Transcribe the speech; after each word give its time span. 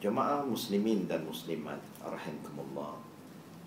Jemaah 0.00 0.40
muslimin 0.48 1.04
dan 1.04 1.28
muslimat 1.28 1.76
rahimakumullah 2.00 2.96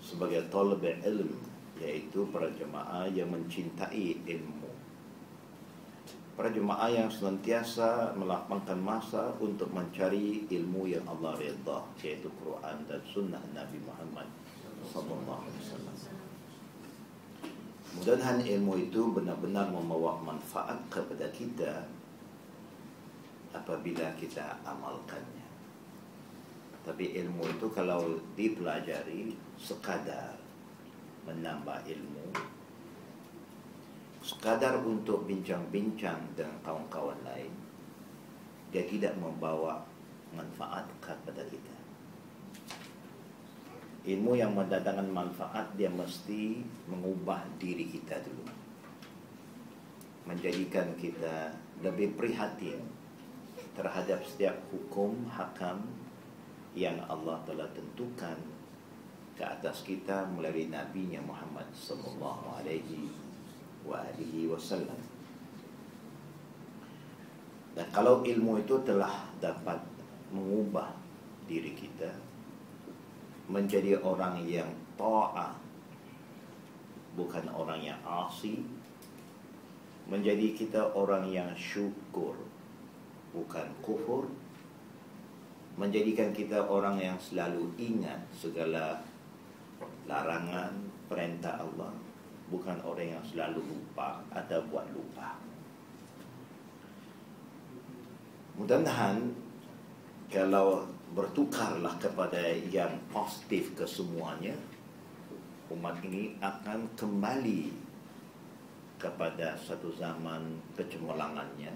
sebagai 0.02 0.42
talib 0.50 0.82
ilm 0.82 1.30
iaitu 1.78 2.26
para 2.34 2.50
jemaah 2.58 3.06
yang 3.06 3.30
mencintai 3.30 4.18
ilmu. 4.26 4.66
Para 6.34 6.50
jemaah 6.50 6.90
yang 6.90 7.06
senantiasa 7.06 8.18
melapangkan 8.18 8.74
masa 8.74 9.30
untuk 9.38 9.70
mencari 9.70 10.50
ilmu 10.50 10.90
yang 10.90 11.06
Allah 11.06 11.38
redha 11.38 11.86
iaitu 12.02 12.26
Quran 12.42 12.82
dan 12.90 12.98
sunnah 13.06 13.42
Nabi 13.54 13.78
Muhammad 13.86 14.26
sallallahu 14.90 15.38
alaihi 15.38 15.62
wasallam. 15.62 15.96
Mudah-mudahan 17.94 18.42
ilmu 18.42 18.74
itu 18.90 19.02
benar-benar 19.14 19.70
membawa 19.70 20.18
manfaat 20.18 20.82
kepada 20.90 21.30
kita 21.30 21.86
apabila 23.54 24.10
kita 24.18 24.58
amalkannya. 24.66 25.43
Tapi 26.84 27.16
ilmu 27.24 27.48
itu 27.48 27.66
kalau 27.72 28.20
dipelajari 28.36 29.32
sekadar 29.56 30.36
menambah 31.24 31.88
ilmu 31.88 32.28
sekadar 34.24 34.80
untuk 34.80 35.28
bincang-bincang 35.28 36.16
dengan 36.32 36.56
kawan-kawan 36.64 37.16
lain 37.28 37.52
dia 38.72 38.88
tidak 38.88 39.14
membawa 39.20 39.84
manfaat 40.34 40.82
kepada 40.98 41.46
kita. 41.46 41.76
Ilmu 44.04 44.34
yang 44.34 44.52
mendatangkan 44.52 45.06
manfaat 45.08 45.70
dia 45.78 45.86
mesti 45.88 46.60
mengubah 46.90 47.46
diri 47.56 47.86
kita 47.86 48.18
dulu. 48.26 48.50
Menjadikan 50.26 50.90
kita 50.98 51.54
lebih 51.86 52.18
prihatin 52.18 52.82
terhadap 53.78 54.26
setiap 54.26 54.58
hukum 54.74 55.22
hakam 55.30 55.86
yang 56.74 56.98
Allah 57.06 57.38
telah 57.46 57.70
tentukan 57.70 58.34
ke 59.34 59.42
atas 59.42 59.82
kita 59.86 60.26
melalui 60.34 60.70
nabinya 60.70 61.22
Muhammad 61.22 61.66
sallallahu 61.74 62.62
alaihi 62.62 63.10
wa 63.86 64.02
alihi 64.02 64.50
wasallam. 64.50 64.98
Dan 67.74 67.86
kalau 67.90 68.22
ilmu 68.22 68.62
itu 68.62 68.78
telah 68.86 69.26
dapat 69.42 69.82
mengubah 70.30 70.94
diri 71.50 71.74
kita 71.74 72.10
menjadi 73.50 73.98
orang 74.00 74.40
yang 74.46 74.70
taat 74.94 75.58
bukan 77.14 77.46
orang 77.54 77.78
yang 77.82 78.00
asi 78.06 78.62
menjadi 80.10 80.52
kita 80.56 80.80
orang 80.94 81.28
yang 81.28 81.50
syukur 81.56 82.34
bukan 83.32 83.66
kufur 83.80 84.28
menjadikan 85.74 86.30
kita 86.30 86.62
orang 86.70 86.98
yang 87.02 87.18
selalu 87.18 87.66
ingat 87.78 88.20
segala 88.30 89.02
larangan 90.06 90.70
perintah 91.10 91.58
Allah. 91.58 91.92
Bukan 92.52 92.76
orang 92.84 93.18
yang 93.18 93.24
selalu 93.24 93.64
lupa 93.64 94.20
atau 94.30 94.60
buat 94.68 94.86
lupa. 94.92 95.34
Mudah-mudahan 98.54 99.18
kalau 100.30 100.86
bertukarlah 101.14 101.98
kepada 101.98 102.54
yang 102.70 102.94
positif 103.10 103.74
kesemuanya 103.74 104.54
umat 105.72 105.98
ini 106.04 106.36
akan 106.38 106.86
kembali 106.94 107.72
kepada 109.00 109.58
satu 109.58 109.90
zaman 109.94 110.60
kecemerlangannya 110.78 111.72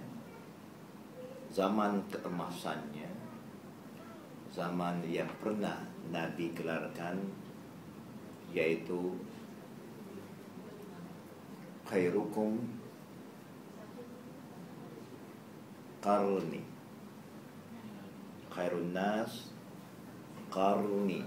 zaman 1.53 2.05
keemasannya 2.13 3.08
zaman 4.59 4.99
yang 5.07 5.31
pernah 5.39 5.79
Nabi 6.11 6.51
gelarkan 6.51 7.23
yaitu 8.51 9.15
khairukum 11.87 12.59
qarni. 16.03 16.67
Khairun 18.51 18.91
nas 18.91 19.55
qarni. 20.51 21.23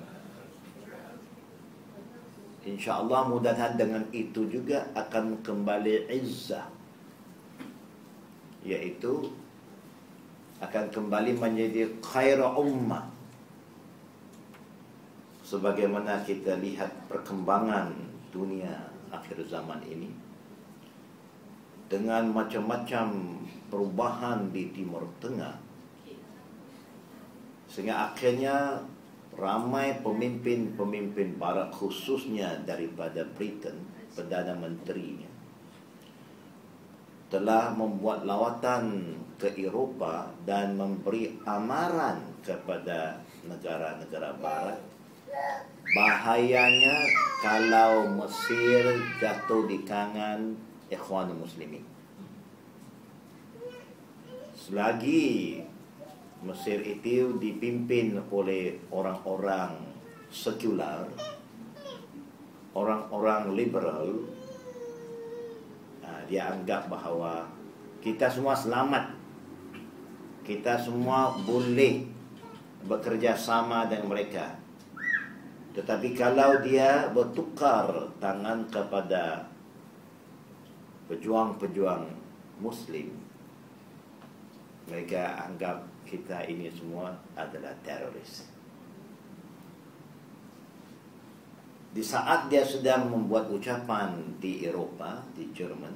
InsyaAllah 2.62 3.32
mudah-mudahan 3.32 3.80
dengan 3.80 4.04
itu 4.14 4.46
juga 4.46 4.86
akan 4.94 5.42
kembali 5.42 6.06
izzah 6.14 6.70
Iaitu 8.62 9.34
akan 10.62 10.86
kembali 10.94 11.42
menjadi 11.42 11.90
khair 12.06 12.38
ummah 12.38 13.21
sebagaimana 15.52 16.24
kita 16.24 16.56
lihat 16.64 17.12
perkembangan 17.12 17.92
dunia 18.32 18.72
akhir 19.12 19.44
zaman 19.52 19.84
ini 19.84 20.08
dengan 21.92 22.32
macam-macam 22.32 23.36
perubahan 23.68 24.48
di 24.56 24.72
Timur 24.72 25.04
Tengah 25.20 25.60
sehingga 27.68 28.16
akhirnya 28.16 28.80
ramai 29.36 30.00
pemimpin-pemimpin 30.00 31.36
barat 31.36 31.68
khususnya 31.76 32.64
daripada 32.64 33.28
Britain 33.36 33.76
Perdana 34.16 34.56
Menterinya 34.56 35.28
telah 37.28 37.76
membuat 37.76 38.24
lawatan 38.24 39.16
ke 39.36 39.52
Eropah 39.60 40.32
dan 40.48 40.80
memberi 40.80 41.36
amaran 41.44 42.40
kepada 42.40 43.20
negara-negara 43.44 44.36
barat 44.40 44.80
Bahayanya 45.92 47.04
kalau 47.44 48.08
Mesir 48.16 48.96
jatuh 49.20 49.68
di 49.68 49.84
tangan 49.84 50.56
ikhwan 50.88 51.34
muslimin. 51.36 51.84
Selagi 54.56 55.60
Mesir 56.42 56.80
itu 56.86 57.38
dipimpin 57.38 58.18
oleh 58.30 58.80
orang-orang 58.90 59.78
sekular, 60.32 61.06
orang-orang 62.74 63.54
liberal, 63.54 64.10
dia 66.32 66.48
anggap 66.48 66.88
bahawa 66.88 67.44
kita 68.00 68.32
semua 68.32 68.56
selamat. 68.56 69.12
Kita 70.48 70.80
semua 70.80 71.36
boleh 71.44 72.08
bekerja 72.88 73.36
sama 73.36 73.86
dengan 73.86 74.10
mereka 74.10 74.61
tetapi 75.72 76.12
kalau 76.12 76.60
dia 76.60 77.08
bertukar 77.16 78.12
tangan 78.20 78.68
kepada 78.68 79.48
pejuang-pejuang 81.08 82.12
Muslim, 82.60 83.16
mereka 84.92 85.48
anggap 85.48 85.88
kita 86.04 86.44
ini 86.52 86.68
semua 86.76 87.16
adalah 87.40 87.72
teroris. 87.88 88.44
Di 91.92 92.04
saat 92.04 92.48
dia 92.48 92.64
sedang 92.64 93.12
membuat 93.12 93.52
ucapan 93.52 94.40
di 94.40 94.64
Eropah, 94.64 95.24
di 95.36 95.52
Jerman, 95.52 95.92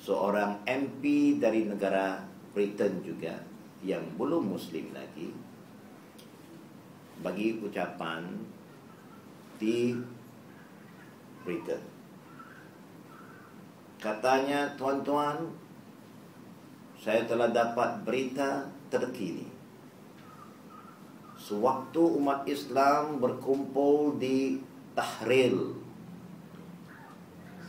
seorang 0.00 0.64
MP 0.64 1.36
dari 1.40 1.64
negara 1.68 2.20
Britain 2.52 3.00
juga 3.00 3.40
yang 3.80 4.04
belum 4.16 4.52
Muslim 4.52 4.92
lagi, 4.92 5.32
bagi 7.22 7.62
ucapan 7.62 8.26
di 9.56 9.94
Britain. 11.46 11.82
Katanya, 14.02 14.74
tuan-tuan, 14.74 15.46
saya 16.98 17.22
telah 17.22 17.48
dapat 17.54 18.02
berita 18.02 18.66
terkini. 18.90 19.46
Sewaktu 21.38 22.02
umat 22.18 22.46
Islam 22.46 23.18
berkumpul 23.18 24.18
di 24.18 24.58
Tahrir, 24.92 25.56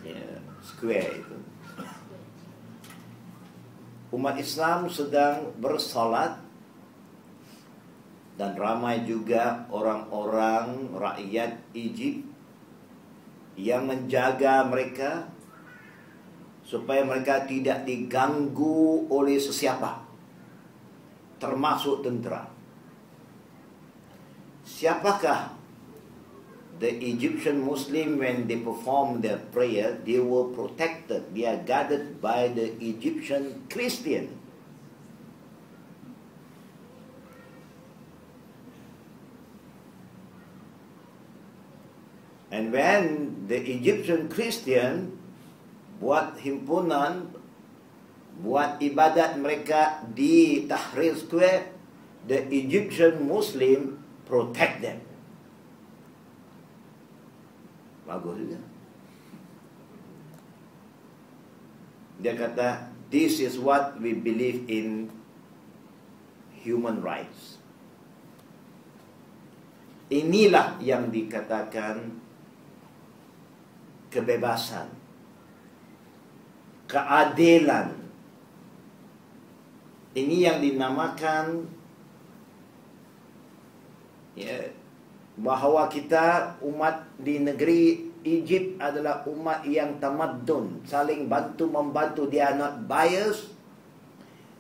ya, 0.03 0.37
square 0.59 1.23
itu, 1.23 1.37
umat 4.11 4.35
Islam 4.35 4.91
sedang 4.91 5.55
bersolat 5.57 6.42
dan 8.33 8.57
ramai 8.57 9.05
juga 9.05 9.69
orang-orang 9.69 10.89
rakyat 10.97 11.61
Egypt 11.77 12.25
yang 13.53 13.85
menjaga 13.85 14.65
mereka 14.65 15.29
supaya 16.65 17.05
mereka 17.05 17.45
tidak 17.45 17.85
diganggu 17.85 19.05
oleh 19.13 19.37
sesiapa. 19.37 20.01
Termasuk 21.37 22.01
tentera. 22.01 22.49
Siapakah 24.63 25.53
the 26.81 26.89
Egyptian 26.89 27.61
Muslim 27.61 28.17
when 28.17 28.49
they 28.49 28.57
perform 28.57 29.21
their 29.21 29.37
prayer 29.53 29.95
they 30.03 30.17
were 30.17 30.49
protected 30.51 31.21
they 31.31 31.45
are 31.45 31.61
guarded 31.63 32.17
by 32.17 32.49
the 32.51 32.73
Egyptian 32.81 33.61
Christian 33.69 34.33
And 42.53 42.69
when 42.69 43.01
the 43.49 43.57
Egyptian 43.57 44.29
Christian 44.29 45.17
buat 45.97 46.37
himpunan, 46.37 47.33
buat 48.45 48.77
ibadat 48.77 49.41
mereka 49.41 50.05
di 50.13 50.69
Tahrir 50.69 51.17
Square, 51.17 51.73
the 52.29 52.45
Egyptian 52.53 53.25
Muslim 53.25 53.97
protect 54.29 54.85
them. 54.85 55.01
Bagus 58.05 58.37
juga. 58.37 58.61
Dia 62.21 62.37
kata, 62.37 62.93
this 63.09 63.41
is 63.41 63.57
what 63.57 63.97
we 63.97 64.13
believe 64.13 64.69
in 64.69 65.09
human 66.61 67.01
rights. 67.01 67.57
Inilah 70.13 70.77
yang 70.77 71.09
dikatakan 71.09 72.22
kebebasan, 74.13 74.85
keadilan. 76.85 77.97
Ini 80.13 80.35
yang 80.45 80.61
dinamakan 80.61 81.65
ya, 84.37 84.69
bahawa 85.33 85.89
kita 85.89 86.53
umat 86.61 87.09
di 87.17 87.41
negeri 87.41 88.13
Egypt 88.21 88.77
adalah 88.77 89.25
umat 89.25 89.65
yang 89.65 89.97
tamadun, 89.97 90.85
saling 90.85 91.25
bantu 91.25 91.65
membantu. 91.65 92.29
Dia 92.29 92.53
not 92.53 92.85
bias, 92.85 93.49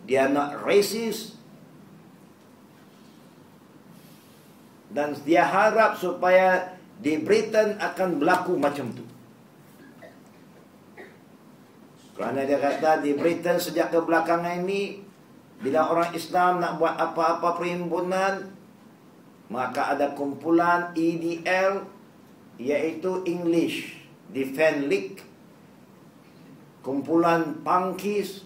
dia 0.09 0.25
not 0.25 0.57
racist, 0.65 1.37
dan 4.89 5.13
dia 5.21 5.45
harap 5.45 6.01
supaya 6.01 6.75
di 6.97 7.21
Britain 7.21 7.77
akan 7.77 8.17
berlaku 8.17 8.57
macam 8.57 8.89
tu. 8.89 9.12
Kerana 12.13 12.45
dia 12.45 12.61
kata 12.61 13.01
di 13.01 13.17
Britain 13.17 13.57
sejak 13.57 13.89
kebelakangan 13.89 14.61
ini 14.61 15.01
bila 15.65 15.89
orang 15.89 16.13
Islam 16.13 16.61
nak 16.61 16.77
buat 16.77 16.93
apa-apa 16.93 17.57
perhimpunan 17.57 18.53
maka 19.49 19.97
ada 19.97 20.13
kumpulan 20.13 20.93
EDL 20.93 21.89
iaitu 22.61 23.25
English 23.25 23.97
Defence 24.29 24.81
League. 24.85 25.19
Kumpulan 26.85 27.65
Punkis 27.65 28.45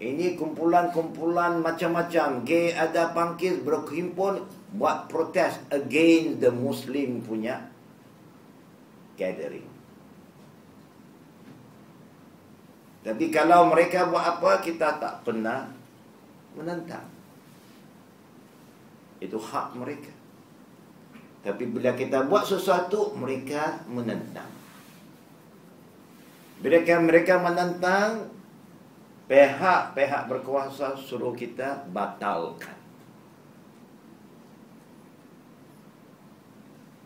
ini 0.00 0.36
kumpulan-kumpulan 0.36 1.64
macam-macam. 1.64 2.44
Gay 2.44 2.76
ada 2.76 3.16
Punkis 3.16 3.56
berhimpun 3.64 4.44
buat 4.76 5.08
protes 5.08 5.56
against 5.72 6.44
the 6.44 6.52
Muslim 6.52 7.24
punya 7.24 7.72
gathering 9.16 9.69
Tapi 13.00 13.32
kalau 13.32 13.72
mereka 13.72 14.08
buat 14.12 14.38
apa, 14.38 14.60
kita 14.60 15.00
tak 15.00 15.24
pernah 15.24 15.72
menentang. 16.52 17.08
Itu 19.20 19.40
hak 19.40 19.76
mereka. 19.76 20.12
Tapi 21.40 21.64
bila 21.72 21.96
kita 21.96 22.28
buat 22.28 22.44
sesuatu, 22.44 23.16
mereka 23.16 23.80
menentang. 23.88 24.48
Bila 26.60 26.76
mereka 27.00 27.40
menentang, 27.40 28.28
pihak-pihak 29.32 30.28
berkuasa 30.28 30.92
suruh 30.92 31.32
kita 31.32 31.88
batalkan. 31.88 32.76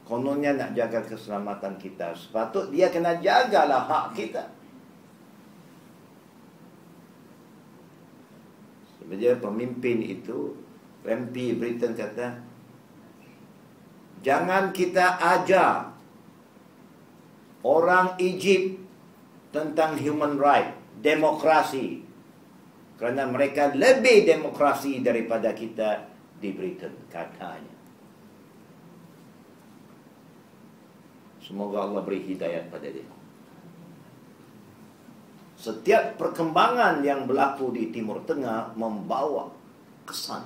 Kononnya 0.04 0.58
nak 0.58 0.74
jaga 0.74 1.00
keselamatan 1.06 1.78
kita. 1.78 2.12
Sepatut 2.18 2.68
dia 2.74 2.90
kena 2.90 3.22
jagalah 3.22 3.86
hak 3.86 4.06
kita. 4.18 4.63
Sebenarnya 9.14 9.38
pemimpin 9.38 10.02
itu 10.02 10.58
MP 11.06 11.54
Britain 11.54 11.94
kata 11.94 12.42
Jangan 14.26 14.74
kita 14.74 15.22
ajar 15.38 15.94
Orang 17.62 18.18
Egypt 18.18 18.74
Tentang 19.54 20.02
human 20.02 20.34
right 20.34 20.74
Demokrasi 20.98 22.02
Kerana 22.98 23.30
mereka 23.30 23.70
lebih 23.70 24.26
demokrasi 24.26 24.98
Daripada 24.98 25.54
kita 25.54 26.10
di 26.42 26.50
Britain 26.50 26.98
Katanya. 27.06 27.70
Semoga 31.38 31.86
Allah 31.86 32.02
beri 32.02 32.18
hidayat 32.34 32.66
pada 32.66 32.90
dia 32.90 33.06
setiap 35.64 36.20
perkembangan 36.20 37.00
yang 37.00 37.24
berlaku 37.24 37.72
di 37.72 37.88
Timur 37.88 38.20
Tengah 38.28 38.76
membawa 38.76 39.48
kesan 40.04 40.44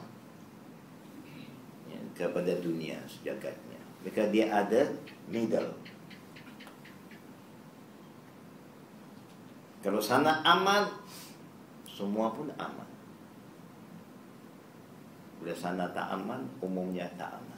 kepada 2.14 2.54
dunia 2.62 3.02
sejagatnya. 3.10 3.78
Maka 4.02 4.30
dia 4.30 4.46
ada 4.50 4.94
middle. 5.26 5.74
Kalau 9.82 10.02
sana 10.02 10.42
aman, 10.42 10.86
semua 11.86 12.30
pun 12.34 12.50
aman. 12.58 12.90
Bila 15.38 15.54
sana 15.54 15.86
tak 15.94 16.10
aman, 16.14 16.42
umumnya 16.58 17.06
tak 17.14 17.38
aman. 17.38 17.57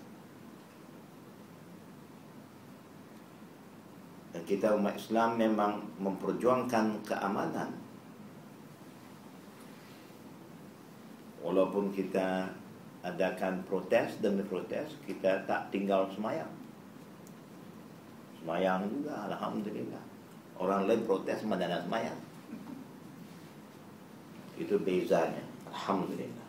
Dan 4.31 4.43
kita 4.47 4.79
umat 4.79 4.95
Islam 4.95 5.35
memang 5.35 5.83
memperjuangkan 5.99 7.03
keamanan. 7.03 7.71
Walaupun 11.43 11.91
kita 11.91 12.47
adakan 13.03 13.65
protes 13.67 14.21
demi 14.23 14.45
protes, 14.47 14.95
kita 15.09 15.43
tak 15.49 15.73
tinggal 15.73 16.07
semayang. 16.15 16.53
Semayang 18.39 18.87
juga, 18.87 19.27
Alhamdulillah. 19.27 20.05
Orang 20.61 20.85
lain 20.85 21.03
protes, 21.09 21.41
mana 21.43 21.81
semayang. 21.81 22.21
Itu 24.61 24.77
bezanya. 24.85 25.43
Alhamdulillah. 25.73 26.49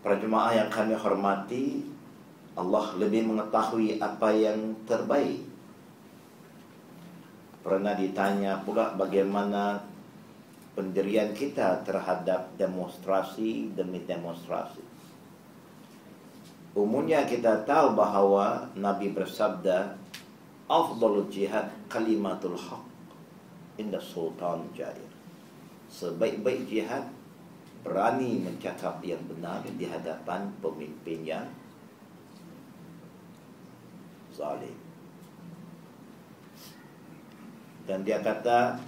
Para 0.00 0.16
jemaah 0.16 0.52
yang 0.56 0.70
kami 0.72 0.94
hormati, 0.96 1.84
Allah 2.58 2.96
lebih 2.98 3.30
mengetahui 3.30 4.02
apa 4.02 4.34
yang 4.34 4.74
terbaik. 4.88 5.46
Pernah 7.60 7.94
ditanya 7.94 8.64
pula 8.64 8.96
bagaimana 8.96 9.84
pendirian 10.74 11.30
kita 11.36 11.84
terhadap 11.84 12.56
demonstrasi 12.56 13.70
demi 13.76 14.02
demonstrasi. 14.02 14.82
Umumnya 16.72 17.26
kita 17.26 17.66
tahu 17.66 17.98
bahawa 17.98 18.70
Nabi 18.78 19.10
bersabda, 19.10 19.98
Afdalul 20.70 21.26
jihad 21.26 21.66
kalimatul 21.90 22.54
haq 22.54 22.86
inda 23.74 23.98
sultan 23.98 24.70
jair. 24.70 25.10
Sebaik-baik 25.90 26.70
jihad 26.70 27.02
berani 27.82 28.38
mencakap 28.38 29.02
yang 29.02 29.18
benar 29.26 29.66
di 29.66 29.82
hadapan 29.82 30.46
pemimpin 30.62 31.26
yang 31.26 31.46
zalim. 34.40 34.76
Dan 37.84 38.08
dia 38.08 38.24
kata 38.24 38.80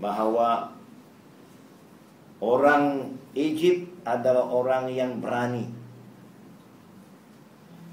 bahawa 0.00 0.72
orang 2.40 3.12
Egypt 3.36 3.92
adalah 4.08 4.48
orang 4.48 4.88
yang 4.88 5.20
berani. 5.20 5.68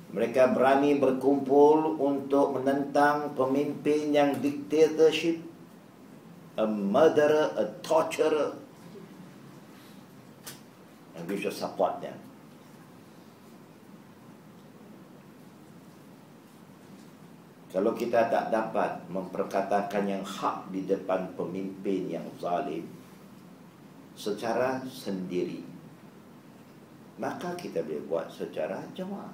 Mereka 0.09 0.57
berani 0.57 0.97
berkumpul 0.97 2.01
untuk 2.01 2.57
menentang 2.57 3.37
pemimpin 3.37 4.09
yang 4.09 4.41
dictatorship, 4.41 5.37
a 6.57 6.65
murderer, 6.65 7.53
a 7.53 7.69
torturer. 7.85 8.57
And 11.13 11.29
we 11.29 11.37
should 11.37 11.53
support 11.53 12.01
them. 12.01 12.28
Kalau 17.69 17.93
kita 17.93 18.33
tak 18.33 18.49
dapat 18.49 18.97
memperkatakan 19.13 20.09
yang 20.09 20.25
hak 20.25 20.73
di 20.73 20.89
depan 20.89 21.29
pemimpin 21.37 22.09
yang 22.09 22.25
zalim 22.41 22.81
secara 24.17 24.81
sendiri, 24.89 25.61
maka 27.21 27.53
kita 27.53 27.85
boleh 27.85 28.01
buat 28.09 28.25
secara 28.33 28.81
jemaah. 28.97 29.29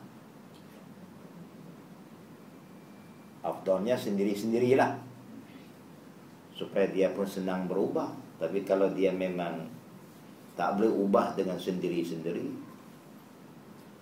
Afdolnya 3.39 3.95
sendiri-sendirilah 3.95 4.99
supaya 6.51 6.91
dia 6.91 7.15
pun 7.15 7.23
senang 7.23 7.71
berubah. 7.71 8.11
Tapi 8.35 8.67
kalau 8.67 8.91
dia 8.91 9.15
memang 9.15 9.63
tak 10.59 10.75
boleh 10.75 10.91
ubah 10.91 11.39
dengan 11.39 11.55
sendiri-sendiri, 11.55 12.51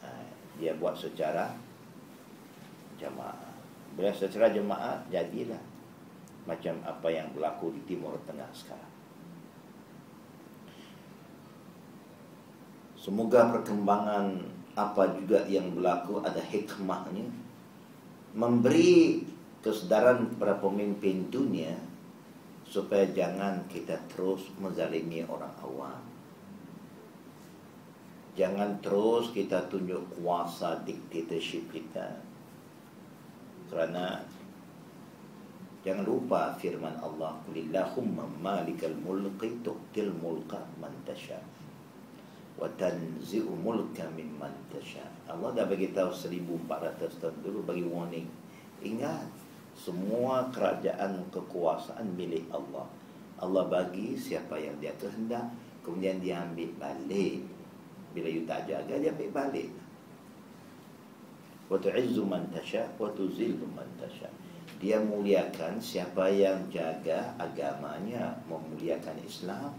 ha, 0.01 0.09
dia 0.57 0.73
buat 0.73 0.97
secara 0.97 1.53
jamaah. 2.97 3.52
Bila 3.93 4.09
secara 4.09 4.49
jemaah 4.49 5.05
jadilah 5.13 5.61
macam 6.43 6.75
apa 6.83 7.07
yang 7.07 7.29
berlaku 7.31 7.71
di 7.77 7.81
Timur 7.87 8.17
Tengah 8.25 8.49
sekarang. 8.51 8.93
Semoga 12.99 13.51
perkembangan 13.51 14.39
apa 14.73 15.13
juga 15.19 15.45
yang 15.45 15.75
berlaku 15.75 16.23
ada 16.23 16.39
hikmahnya 16.39 17.29
memberi 18.33 19.21
kesedaran 19.61 20.33
kepada 20.33 20.57
pemimpin 20.57 21.29
dunia 21.29 21.77
supaya 22.65 23.05
jangan 23.13 23.61
kita 23.69 23.93
terus 24.09 24.49
menzalimi 24.57 25.21
orang 25.29 25.53
awam. 25.61 26.01
Jangan 28.33 28.81
terus 28.81 29.29
kita 29.29 29.69
tunjuk 29.69 30.01
kuasa 30.17 30.81
dictatorship 30.81 31.69
kita. 31.69 32.17
Kerana 33.73 34.21
jangan 35.81 36.05
lupa 36.05 36.53
firman 36.61 36.93
Allah, 37.01 37.33
"Qulillahumma 37.49 38.29
malikal 38.37 38.93
mulki 39.01 39.49
tu'til 39.65 40.13
mulka 40.13 40.61
man 40.77 40.93
tasha' 41.01 41.41
wa 42.53 42.69
tanzi'u 42.77 43.49
mulka 43.49 44.05
mimman 44.13 44.53
tasha. 44.69 45.01
Allah 45.25 45.49
dah 45.57 45.65
bagi 45.65 45.89
tahu 45.89 46.13
1400 46.13 47.17
tahun 47.17 47.35
dulu 47.41 47.65
bagi 47.65 47.85
warning. 47.85 48.29
Ingat 48.83 49.25
semua 49.73 50.53
kerajaan 50.53 51.25
kekuasaan 51.33 52.13
milik 52.13 52.45
Allah. 52.53 52.85
Allah 53.41 53.65
bagi 53.65 54.13
siapa 54.13 54.55
yang 54.61 54.77
dia 54.77 54.93
kehendak 55.01 55.49
kemudian 55.81 56.21
dia 56.21 56.45
ambil 56.45 56.69
balik. 56.77 57.41
Bila 58.13 58.29
you 58.29 58.45
tak 58.45 58.69
jaga 58.69 58.93
dia 59.01 59.09
ambil 59.09 59.33
balik. 59.33 59.67
Wa 61.73 61.81
tu'izzu 61.81 62.21
man 62.29 62.45
tasha 62.53 62.85
wa 63.01 63.09
tuzillu 63.17 63.65
man 63.73 63.89
tasha. 63.97 64.29
Dia 64.77 65.01
muliakan 65.01 65.81
siapa 65.81 66.29
yang 66.29 66.69
jaga 66.69 67.33
agamanya, 67.41 68.37
memuliakan 68.45 69.17
Islam, 69.25 69.73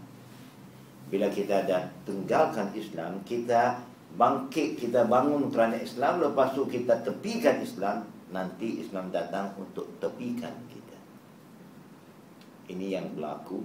bila 1.07 1.31
kita 1.31 1.63
dah 1.63 1.87
tinggalkan 2.03 2.73
Islam 2.75 3.21
kita 3.23 3.79
bangkit 4.19 4.75
kita 4.75 5.05
bangun 5.05 5.53
kerana 5.53 5.77
Islam 5.77 6.19
lepas 6.19 6.57
tu 6.57 6.65
kita 6.65 6.99
tepikan 7.05 7.61
Islam 7.61 8.09
nanti 8.33 8.81
Islam 8.83 9.13
datang 9.13 9.53
untuk 9.55 9.87
tepikan 10.01 10.51
kita. 10.67 10.99
Ini 12.73 12.99
yang 12.99 13.13
berlaku. 13.13 13.61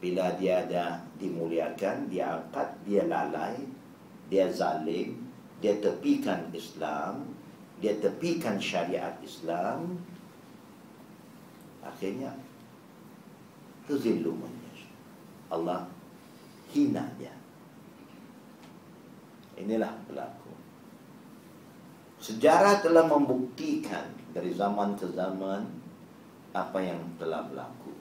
Bila 0.00 0.34
dia 0.38 0.64
dah 0.64 1.02
dimuliakan 1.18 2.08
dia 2.08 2.38
angkat 2.38 2.72
dia 2.86 3.04
lalai 3.06 3.54
dia 4.30 4.50
zalim 4.50 5.31
dia 5.62 5.78
tepikan 5.78 6.50
Islam 6.50 7.30
dia 7.78 7.94
tepikan 8.02 8.58
syariat 8.58 9.14
Islam 9.22 9.96
akhirnya 11.86 12.34
kezilluman 13.86 14.62
Allah 15.52 15.84
hina 16.72 17.04
dia. 17.20 17.36
Inilah 19.60 19.92
berlaku. 20.08 20.48
Sejarah 22.24 22.80
telah 22.80 23.04
membuktikan 23.04 24.08
dari 24.32 24.56
zaman 24.56 24.96
ke 24.96 25.12
zaman 25.12 25.68
apa 26.56 26.78
yang 26.80 27.04
telah 27.20 27.44
berlaku. 27.44 27.92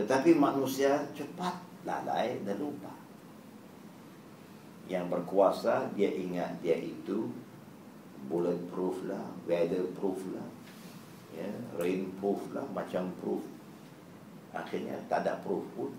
Tetapi 0.00 0.32
manusia 0.40 1.04
cepat 1.12 1.60
lalai 1.84 2.40
dan 2.48 2.56
lupa. 2.56 2.95
Yang 4.86 5.18
berkuasa 5.18 5.90
dia 5.98 6.10
ingat 6.14 6.62
dia 6.62 6.78
itu 6.78 7.26
bulletproof 8.30 9.06
lah, 9.06 9.22
weatherproof 9.46 10.18
lah, 10.34 10.46
ya, 11.34 11.50
rainproof 11.78 12.40
lah, 12.54 12.66
macam 12.70 13.10
proof. 13.18 13.42
Akhirnya 14.54 14.96
tak 15.10 15.26
ada 15.26 15.42
proof 15.42 15.66
pun. 15.74 15.90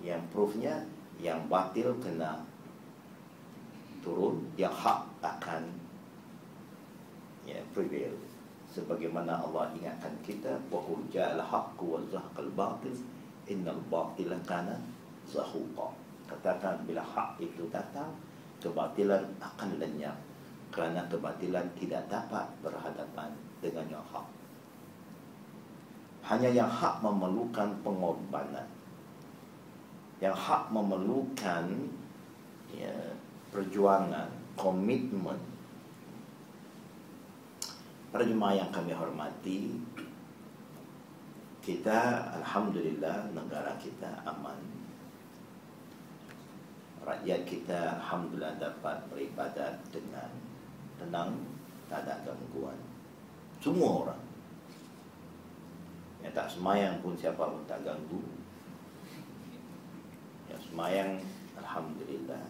Yang 0.00 0.22
proofnya 0.32 0.74
yang 1.20 1.44
batil 1.52 1.92
kena 2.00 2.40
turun 4.00 4.40
yang 4.56 4.72
hak 4.72 5.04
akan 5.20 5.68
ya 7.44 7.60
prevail. 7.76 8.16
Sebagaimana 8.70 9.44
Allah 9.44 9.74
ingatkan 9.74 10.14
kita 10.22 10.56
wa 10.70 10.78
qul 10.78 11.02
ja'al 11.10 11.42
haqqu 11.42 11.84
wa 11.84 12.00
zahqal 12.08 12.48
batil 12.54 12.94
innal 13.50 13.82
batila 13.90 14.38
kana 14.46 14.78
zahuqa 15.26 15.90
katakan 16.30 16.78
bila 16.86 17.02
hak 17.02 17.42
itu 17.42 17.66
datang 17.74 18.14
kebatilan 18.62 19.26
akan 19.42 19.70
lenyap 19.82 20.14
kerana 20.70 21.02
kebatilan 21.10 21.66
tidak 21.74 22.06
dapat 22.06 22.46
berhadapan 22.62 23.34
dengan 23.58 23.98
yang 23.98 24.06
hak 24.14 24.26
hanya 26.30 26.48
yang 26.54 26.70
hak 26.70 27.02
memerlukan 27.02 27.74
pengorbanan 27.82 28.68
yang 30.20 30.36
hak 30.36 30.68
memerlukan 30.68 31.64
ya, 32.76 32.92
perjuangan, 33.48 34.28
komitmen. 34.54 35.40
Para 38.12 38.26
jemaah 38.26 38.60
yang 38.60 38.70
kami 38.74 38.92
hormati, 38.92 39.80
kita 41.64 42.28
alhamdulillah 42.42 43.32
negara 43.32 43.72
kita 43.80 44.20
aman. 44.28 44.60
Rakyat 47.10 47.40
kita 47.42 47.98
alhamdulillah 47.98 48.54
dapat 48.62 49.02
beribadat 49.10 49.82
dengan 49.90 50.30
tenang, 50.94 51.34
tak 51.90 52.06
ada 52.06 52.22
gangguan. 52.22 52.78
Semua 53.58 54.06
orang. 54.06 54.22
Yang 56.22 56.32
tak 56.38 56.48
semayang 56.54 57.02
pun 57.02 57.18
siapa 57.18 57.42
pun 57.42 57.66
tak 57.66 57.82
ganggu 57.82 58.22
semayang 60.70 61.18
Alhamdulillah 61.58 62.46